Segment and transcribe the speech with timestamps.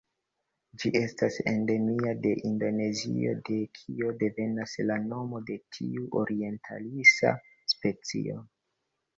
[0.83, 7.39] Ĝi estas endemia de Indonezio de kio devenas la nomo de tiu orientalisa
[7.77, 8.41] specio.